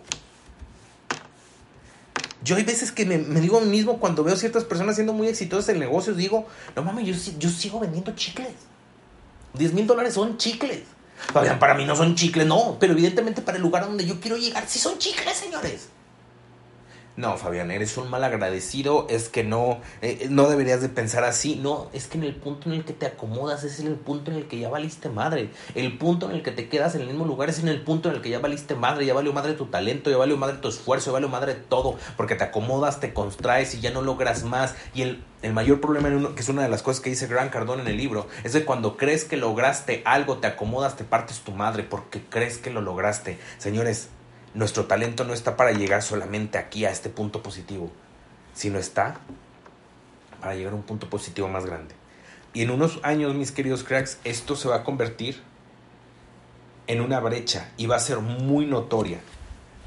[2.43, 5.27] Yo hay veces que me, digo a mí mismo cuando veo ciertas personas siendo muy
[5.27, 8.53] exitosas en negocios, digo, no mames, yo, yo sigo vendiendo chicles.
[9.53, 10.81] 10 mil dólares son chicles.
[11.31, 14.67] Para mí no son chicles, no, pero evidentemente para el lugar donde yo quiero llegar
[14.67, 15.87] sí son chicles, señores.
[17.15, 21.55] No, Fabián, eres un mal agradecido, es que no, eh, no deberías de pensar así.
[21.55, 24.31] No, es que en el punto en el que te acomodas es en el punto
[24.31, 25.51] en el que ya valiste madre.
[25.75, 28.09] El punto en el que te quedas en el mismo lugar es en el punto
[28.09, 30.69] en el que ya valiste madre, ya valió madre tu talento, ya valió madre tu
[30.69, 34.73] esfuerzo, ya valió madre todo, porque te acomodas, te contraes y ya no logras más.
[34.95, 37.27] Y el, el mayor problema, en uno, que es una de las cosas que dice
[37.27, 41.03] Gran Cardón en el libro, es de cuando crees que lograste algo, te acomodas, te
[41.03, 43.37] partes tu madre porque crees que lo lograste.
[43.59, 44.09] Señores,
[44.53, 47.91] nuestro talento no está para llegar solamente aquí a este punto positivo,
[48.53, 49.19] sino está
[50.39, 51.95] para llegar a un punto positivo más grande.
[52.53, 55.41] Y en unos años, mis queridos cracks, esto se va a convertir
[56.85, 59.19] en una brecha y va a ser muy notoria.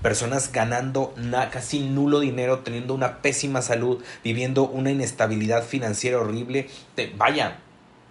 [0.02, 1.14] Personas ganando
[1.52, 6.68] casi nulo dinero, teniendo una pésima salud, viviendo una inestabilidad financiera horrible.
[7.16, 7.58] vaya,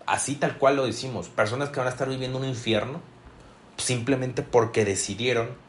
[0.05, 1.27] así tal cual lo decimos.
[1.29, 3.01] Personas que van a estar viviendo un infierno
[3.77, 5.64] simplemente porque decidieron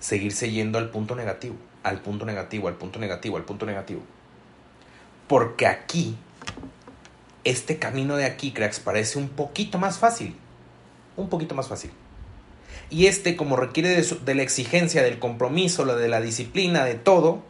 [0.00, 4.02] seguirse yendo al punto negativo, al punto negativo, al punto negativo, al punto negativo.
[5.26, 6.16] Porque aquí,
[7.44, 10.36] este camino de aquí, cracks, parece un poquito más fácil.
[11.16, 11.90] Un poquito más fácil.
[12.90, 17.42] Y este, como requiere de, la exigencia, del compromiso, de la disciplina, de todo,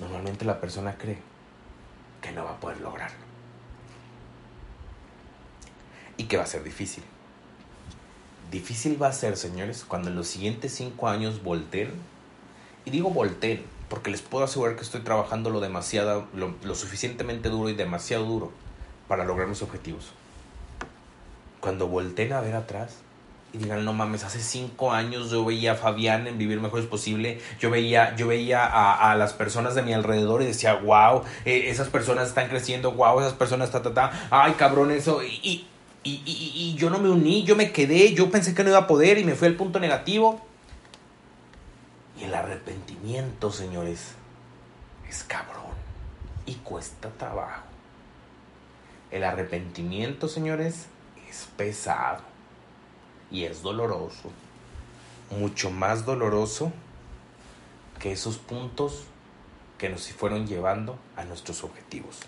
[0.00, 1.18] normalmente la persona cree
[2.20, 3.16] que no va a poder lograrlo.
[6.16, 7.04] Y que va a ser difícil.
[8.50, 11.90] Difícil va a ser, señores, cuando en los siguientes cinco años volteen.
[12.86, 17.68] Y digo volteen, porque les puedo asegurar que estoy trabajando lo demasiado, lo, suficientemente duro
[17.68, 18.52] y demasiado duro
[19.06, 20.12] para lograr mis objetivos.
[21.60, 22.98] Cuando volteen a ver atrás
[23.52, 26.86] y digan, no mames, hace cinco años yo veía a Fabián en Vivir Mejor es
[26.86, 31.64] Posible, yo veía, yo veía a, las personas de mi alrededor y decía, wow, eh,
[31.68, 35.66] esas personas están creciendo, wow, esas personas, ta, ta, ta, ay cabrón, eso, y,
[36.04, 39.24] yo no me uní, yo me quedé, yo pensé que no iba a poder y
[39.24, 40.40] me fui al punto negativo.
[42.18, 44.12] Y el arrepentimiento, señores,
[45.08, 45.74] es cabrón
[46.46, 47.62] y cuesta trabajo.
[49.10, 50.86] El arrepentimiento, señores,
[51.28, 52.22] es pesado
[53.30, 54.30] y es doloroso.
[55.30, 56.72] Mucho más doloroso
[57.98, 59.04] que esos puntos
[59.76, 62.20] que nos fueron llevando a nuestros objetivos.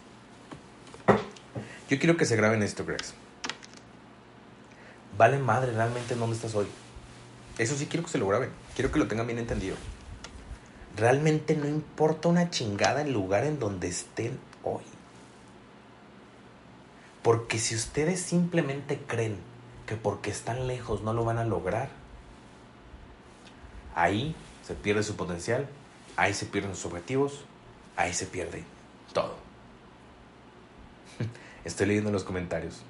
[1.88, 3.19] Yo quiero que se graben esto, Grace
[5.20, 6.66] vale madre realmente en dónde estás hoy.
[7.58, 9.76] Eso sí quiero que se lo graben, quiero que lo tengan bien entendido.
[10.96, 14.82] Realmente no importa una chingada el lugar en donde estén hoy.
[17.22, 19.36] Porque si ustedes simplemente creen
[19.86, 21.90] que porque están lejos no lo van a lograr,
[23.94, 24.34] ahí
[24.66, 25.68] se pierde su potencial,
[26.16, 27.44] ahí se pierden sus objetivos,
[27.94, 28.64] ahí se pierde
[29.12, 29.34] todo.
[31.66, 32.82] Estoy leyendo los comentarios.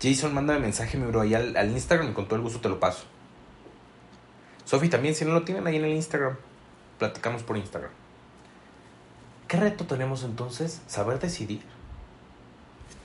[0.00, 2.78] Jason, mándame mensaje, mi bro, ahí al, al Instagram, con todo el gusto te lo
[2.78, 3.04] paso.
[4.64, 6.36] Sofi también, si no lo tienen ahí en el Instagram,
[6.98, 7.90] platicamos por Instagram.
[9.48, 10.82] ¿Qué reto tenemos entonces?
[10.86, 11.62] Saber decidir.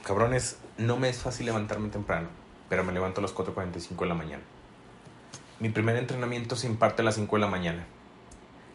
[0.03, 2.27] Cabrones, no me es fácil levantarme temprano,
[2.69, 4.43] pero me levanto a las 4.45 de la mañana.
[5.60, 7.86] Mi primer entrenamiento se imparte a las 5 de la mañana.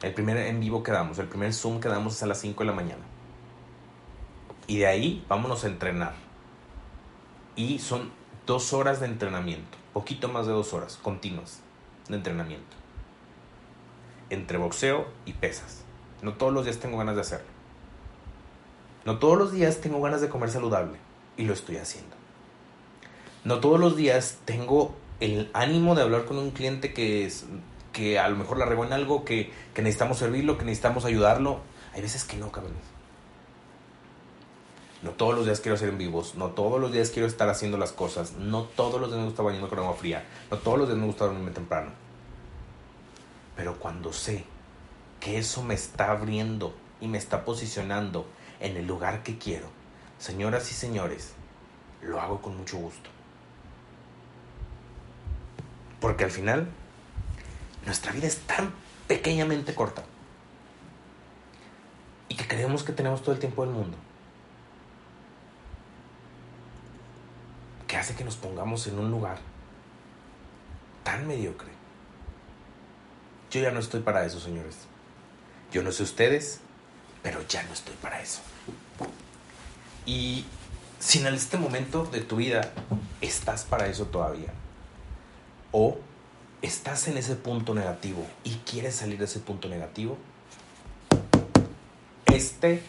[0.02, 2.64] El primer en vivo que damos, el primer Zoom que damos es a las 5
[2.64, 3.02] de la mañana.
[4.66, 6.27] Y de ahí vámonos a entrenar
[7.58, 8.12] y son
[8.46, 11.60] dos horas de entrenamiento, poquito más de dos horas continuas
[12.08, 12.76] de entrenamiento.
[14.30, 15.82] Entre boxeo y pesas.
[16.22, 17.48] No todos los días tengo ganas de hacerlo.
[19.04, 20.98] No todos los días tengo ganas de comer saludable
[21.36, 22.14] y lo estoy haciendo.
[23.44, 27.46] No todos los días tengo el ánimo de hablar con un cliente que, es,
[27.92, 31.58] que a lo mejor la regó en algo, que, que necesitamos servirlo, que necesitamos ayudarlo.
[31.92, 32.97] Hay veces que no, cabrones.
[35.02, 37.78] No todos los días quiero hacer en vivos, no todos los días quiero estar haciendo
[37.78, 40.88] las cosas, no todos los días me gusta bañarme con agua fría, no todos los
[40.88, 41.92] días me gusta dormirme temprano.
[43.54, 44.44] Pero cuando sé
[45.20, 48.26] que eso me está abriendo y me está posicionando
[48.58, 49.68] en el lugar que quiero,
[50.18, 51.34] señoras y señores,
[52.02, 53.10] lo hago con mucho gusto.
[56.00, 56.68] Porque al final,
[57.86, 58.72] nuestra vida es tan
[59.06, 60.02] pequeñamente corta
[62.28, 63.96] y que creemos que tenemos todo el tiempo del mundo.
[67.88, 69.38] Que hace que nos pongamos en un lugar
[71.02, 71.70] tan mediocre.
[73.50, 74.76] Yo ya no estoy para eso, señores.
[75.72, 76.60] Yo no sé ustedes,
[77.22, 78.40] pero ya no estoy para eso.
[80.06, 80.44] Y
[80.98, 82.72] si en este momento de tu vida
[83.20, 84.52] estás para eso todavía,
[85.72, 85.98] o
[86.62, 90.18] estás en ese punto negativo y quieres salir de ese punto negativo,
[92.26, 92.82] este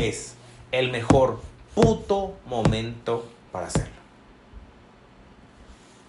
[0.00, 0.34] es
[0.72, 1.40] el mejor
[1.74, 4.05] puto momento para hacerlo.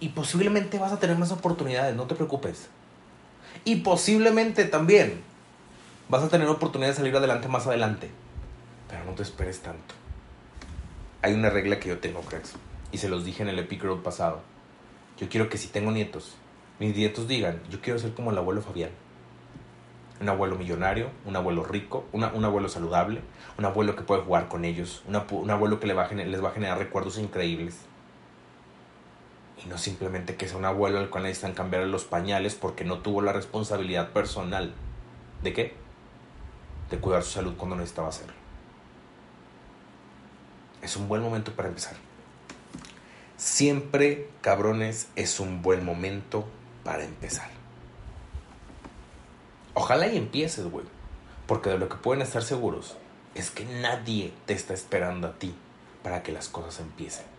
[0.00, 2.68] Y posiblemente vas a tener más oportunidades, no te preocupes.
[3.64, 5.20] Y posiblemente también
[6.08, 8.10] vas a tener oportunidad de salir adelante más adelante.
[8.88, 9.94] Pero no te esperes tanto.
[11.20, 12.54] Hay una regla que yo tengo, cracks.
[12.92, 14.40] Y se los dije en el Epic Road pasado.
[15.18, 16.36] Yo quiero que si tengo nietos,
[16.78, 18.90] mis nietos digan, yo quiero ser como el abuelo Fabián.
[20.20, 23.20] Un abuelo millonario, un abuelo rico, un abuelo saludable,
[23.58, 27.18] un abuelo que puede jugar con ellos, un abuelo que les va a generar recuerdos
[27.18, 27.80] increíbles.
[29.64, 32.98] Y no simplemente que sea un abuelo al cual necesitan cambiar los pañales porque no
[32.98, 34.72] tuvo la responsabilidad personal.
[35.42, 35.74] ¿De qué?
[36.90, 38.34] De cuidar su salud cuando necesitaba hacerlo.
[40.82, 41.94] Es un buen momento para empezar.
[43.36, 46.46] Siempre, cabrones, es un buen momento
[46.84, 47.50] para empezar.
[49.74, 50.86] Ojalá y empieces, güey.
[51.46, 52.96] Porque de lo que pueden estar seguros
[53.34, 55.54] es que nadie te está esperando a ti
[56.02, 57.37] para que las cosas empiecen.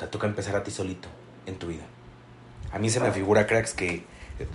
[0.00, 1.10] Te toca empezar a ti solito
[1.44, 1.82] en tu vida.
[2.72, 4.02] A mí se me figura, cracks, que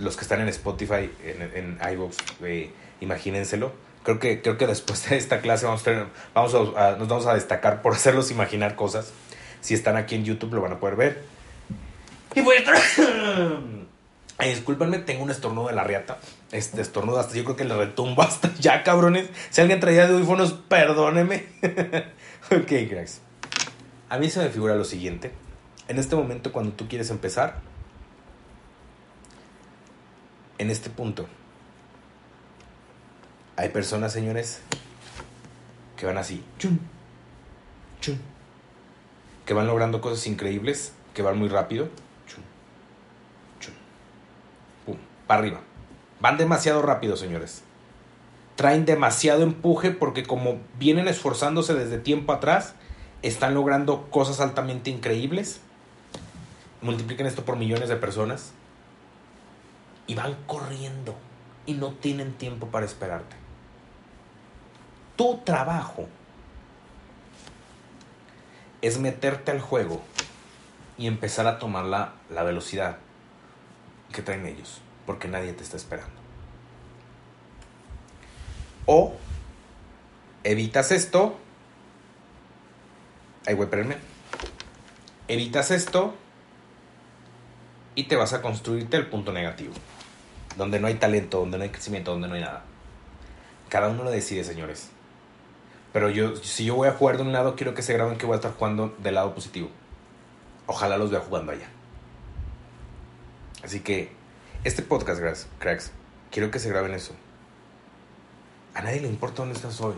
[0.00, 3.72] los que están en Spotify, en, en iVoox, eh, imagínenselo.
[4.02, 7.34] Creo que, creo que después de esta clase vamos a, vamos a, nos vamos a
[7.34, 9.12] destacar por hacerlos imaginar cosas.
[9.60, 11.22] Si están aquí en YouTube lo van a poder ver.
[12.34, 12.76] Y voy a estar...
[14.38, 16.18] Ay, discúlpenme, tengo un estornudo de la riata.
[16.50, 19.28] Este estornudo hasta yo creo que le retumbo hasta ya, cabrones.
[19.50, 21.44] Si alguien traía de audífonos, perdóneme.
[22.50, 23.20] ok, cracks.
[24.08, 25.32] A mí se me figura lo siguiente.
[25.88, 27.60] En este momento, cuando tú quieres empezar,
[30.58, 31.26] en este punto,
[33.56, 34.60] hay personas, señores,
[35.96, 36.78] que van así, chun,
[38.00, 38.20] chun,
[39.44, 41.88] que van logrando cosas increíbles, que van muy rápido,
[42.26, 42.44] chun,
[43.60, 43.74] chun,
[44.84, 45.60] pum, para arriba.
[46.20, 47.62] Van demasiado rápido, señores.
[48.56, 52.74] Traen demasiado empuje porque como vienen esforzándose desde tiempo atrás,
[53.22, 55.60] están logrando cosas altamente increíbles.
[56.82, 58.52] Multipliquen esto por millones de personas.
[60.06, 61.14] Y van corriendo.
[61.66, 63.36] Y no tienen tiempo para esperarte.
[65.16, 66.06] Tu trabajo
[68.82, 70.02] es meterte al juego
[70.98, 72.98] y empezar a tomar la, la velocidad
[74.12, 74.80] que traen ellos.
[75.06, 76.14] Porque nadie te está esperando.
[78.86, 79.16] O
[80.44, 81.36] evitas esto
[83.46, 83.96] Ay, güey, espérenme.
[85.28, 86.14] Evitas esto
[87.94, 89.72] y te vas a construirte el punto negativo.
[90.56, 92.64] Donde no hay talento, donde no hay crecimiento, donde no hay nada.
[93.68, 94.90] Cada uno lo decide, señores.
[95.92, 98.26] Pero yo, si yo voy a jugar de un lado, quiero que se graben que
[98.26, 99.70] voy a estar jugando del lado positivo.
[100.66, 101.68] Ojalá los vea jugando allá.
[103.62, 104.10] Así que,
[104.64, 105.20] este podcast,
[105.58, 105.92] cracks,
[106.30, 107.14] quiero que se graben eso.
[108.74, 109.94] A nadie le importa dónde estás hoy.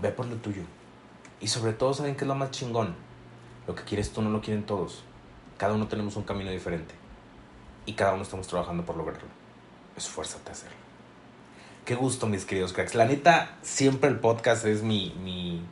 [0.00, 0.62] Ve por lo tuyo.
[1.40, 2.94] Y sobre todo, ¿saben qué es lo más chingón?
[3.66, 5.04] Lo que quieres tú no lo quieren todos.
[5.56, 6.94] Cada uno tenemos un camino diferente.
[7.86, 9.28] Y cada uno estamos trabajando por lograrlo.
[9.96, 10.76] Esfuérzate a hacerlo.
[11.84, 12.94] Qué gusto, mis queridos cracks.
[12.94, 15.62] La neta, siempre el podcast es mi, mi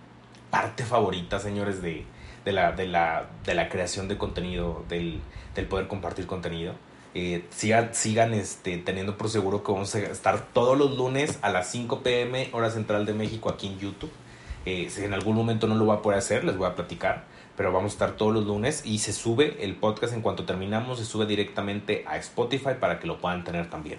[0.50, 2.04] parte favorita, señores, de,
[2.44, 5.20] de, la, de, la, de la creación de contenido, del,
[5.54, 6.74] del poder compartir contenido.
[7.14, 11.50] Eh, sigan, sigan este, teniendo por seguro que vamos a estar todos los lunes a
[11.50, 14.10] las 5 pm, hora central de México, aquí en YouTube.
[14.90, 17.24] Si en algún momento no lo va a poder hacer, les voy a platicar.
[17.56, 20.98] Pero vamos a estar todos los lunes y se sube el podcast en cuanto terminamos,
[20.98, 23.98] se sube directamente a Spotify para que lo puedan tener también.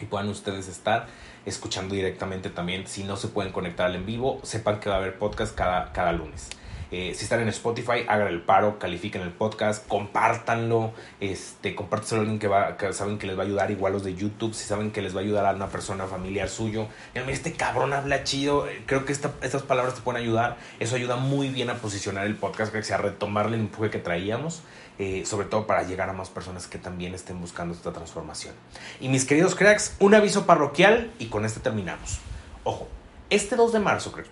[0.00, 1.06] Y puedan ustedes estar
[1.46, 2.86] escuchando directamente también.
[2.86, 5.92] Si no se pueden conectar al en vivo, sepan que va a haber podcast cada,
[5.92, 6.50] cada lunes.
[6.96, 12.22] Eh, si están en Spotify, hagan el paro, califiquen el podcast, compártanlo, este, compárteselo a
[12.22, 15.02] alguien que, saben que les va a ayudar, igual los de YouTube, si saben que
[15.02, 16.86] les va a ayudar a una persona familiar suyo.
[17.14, 21.68] Este cabrón habla chido, creo que estas palabras te pueden ayudar, eso ayuda muy bien
[21.68, 24.62] a posicionar el podcast, que a retomar el empuje que traíamos.
[25.00, 28.54] Eh, sobre todo para llegar a más personas que también estén buscando esta transformación.
[29.00, 32.20] Y mis queridos cracks, un aviso parroquial y con este terminamos.
[32.62, 32.86] Ojo,
[33.28, 34.30] este 2 de marzo, cracks,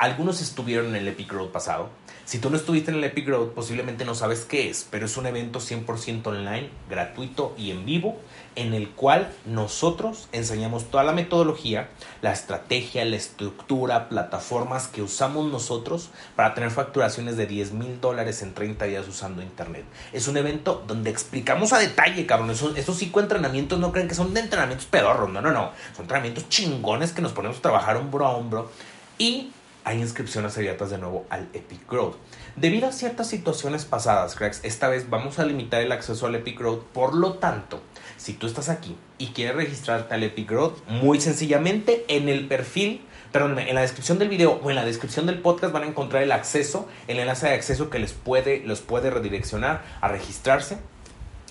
[0.00, 1.90] algunos estuvieron en el Epic Road pasado.
[2.30, 5.16] Si tú no estuviste en el Epic Road, posiblemente no sabes qué es, pero es
[5.16, 8.20] un evento 100% online, gratuito y en vivo,
[8.54, 11.88] en el cual nosotros enseñamos toda la metodología,
[12.22, 18.42] la estrategia, la estructura, plataformas que usamos nosotros para tener facturaciones de 10 mil dólares
[18.42, 19.84] en 30 días usando Internet.
[20.12, 22.50] Es un evento donde explicamos a detalle, cabrón.
[22.76, 25.72] Estos cinco entrenamientos no creen que son de entrenamientos pedorros, no, no, no.
[25.96, 28.70] Son entrenamientos chingones que nos ponemos a trabajar hombro a hombro.
[29.18, 29.50] Y
[29.84, 32.16] hay inscripciones abiertas de nuevo al Epic Growth.
[32.56, 36.58] Debido a ciertas situaciones pasadas, cracks, esta vez vamos a limitar el acceso al Epic
[36.58, 36.84] Growth.
[36.92, 37.80] Por lo tanto,
[38.16, 43.02] si tú estás aquí y quieres registrarte al Epic Growth, muy sencillamente en el perfil,
[43.32, 46.22] perdón, en la descripción del video o en la descripción del podcast van a encontrar
[46.22, 50.78] el acceso, el enlace de acceso que les puede, los puede redireccionar a registrarse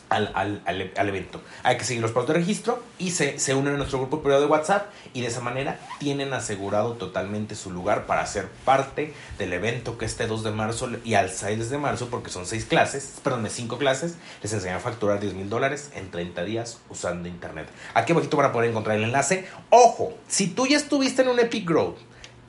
[0.10, 0.62] al, al,
[0.96, 1.42] al, evento.
[1.64, 4.42] Hay que seguir los pasos de registro y se, se unen a nuestro grupo privado
[4.42, 9.54] de WhatsApp y de esa manera tienen asegurado totalmente su lugar para ser parte del
[9.54, 13.20] evento que este 2 de marzo y al 6 de marzo, porque son 6 clases,
[13.24, 17.68] perdón, 5 clases, les enseñan a facturar 10 mil dólares en 30 días usando internet.
[17.94, 19.48] Aquí abajito van a poder encontrar el enlace.
[19.70, 21.98] Ojo, si tú ya estuviste en un Epic Growth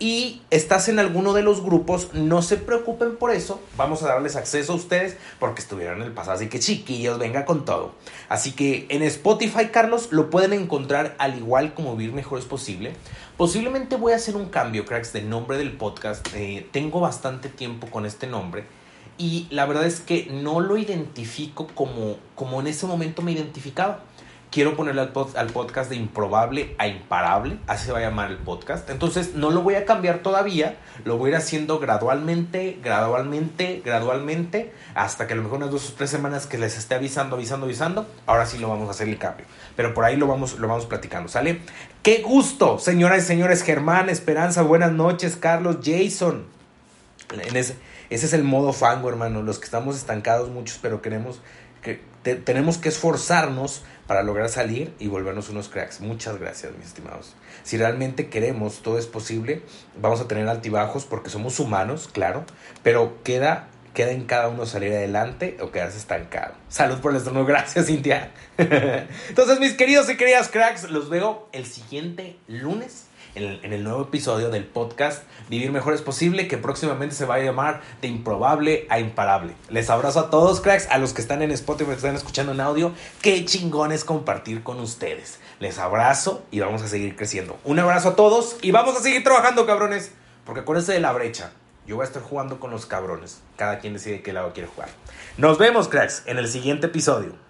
[0.00, 3.60] y estás en alguno de los grupos, no se preocupen por eso.
[3.76, 6.36] Vamos a darles acceso a ustedes porque estuvieron en el pasado.
[6.36, 7.92] Así que chiquillos, venga con todo.
[8.30, 12.94] Así que en Spotify, Carlos, lo pueden encontrar al igual como Vivir Mejor es Posible.
[13.36, 16.26] Posiblemente voy a hacer un cambio, cracks, del nombre del podcast.
[16.34, 18.64] Eh, tengo bastante tiempo con este nombre.
[19.18, 24.02] Y la verdad es que no lo identifico como, como en ese momento me identificaba
[24.50, 28.90] quiero ponerle al, podcast de improbable a imparable, así se va a llamar el podcast.
[28.90, 34.72] Entonces no lo voy a cambiar todavía, lo voy a ir haciendo gradualmente, gradualmente, gradualmente,
[34.94, 37.66] hasta que a lo mejor unas dos o tres semanas que les esté avisando, avisando,
[37.66, 39.46] avisando, ahora sí lo vamos a hacer el cambio.
[39.76, 41.60] Pero por ahí lo vamos, lo vamos platicando, ¿sale?
[42.02, 43.62] ¡Qué gusto, señoras y señores!
[43.62, 46.44] Germán, Esperanza, buenas noches, Carlos, Jason.
[47.54, 47.76] Ese,
[48.10, 49.42] ese es el modo fango, hermano.
[49.42, 51.40] Los que estamos estancados muchos, pero queremos
[51.82, 56.00] que tenemos que esforzarnos para lograr salir y volvernos unos cracks.
[56.00, 57.34] Muchas gracias, mis estimados.
[57.62, 59.62] Si realmente queremos, todo es posible.
[60.00, 62.44] Vamos a tener altibajos porque somos humanos, claro,
[62.82, 66.54] pero queda queda en cada uno salir adelante o quedarse estancado.
[66.68, 68.30] Salud por el estómago, gracias Cintia.
[68.56, 74.50] Entonces, mis queridos y queridas cracks, los veo el siguiente lunes en el, nuevo episodio
[74.50, 78.98] del podcast Vivir Mejor es Posible, que próximamente se va a llamar De Improbable a
[78.98, 79.54] Imparable.
[79.68, 82.60] Les abrazo a todos, cracks, a los que están en Spotify, que están escuchando en
[82.60, 82.92] audio.
[83.22, 85.38] Qué chingón es compartir con ustedes.
[85.60, 87.58] Les abrazo y vamos a seguir creciendo.
[87.64, 90.12] Un abrazo a todos y vamos a seguir trabajando, cabrones.
[90.44, 91.52] Porque acuérdense de la brecha.
[91.86, 93.40] Yo voy a estar jugando con los cabrones.
[93.56, 94.88] Cada quien decide qué lado quiere jugar.
[95.36, 97.49] Nos vemos, cracks, en el siguiente episodio.